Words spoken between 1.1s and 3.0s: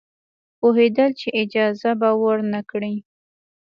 چې اجازه به ورنه کړي.